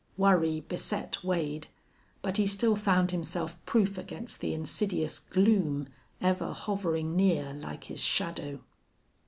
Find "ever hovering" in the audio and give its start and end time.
6.19-7.15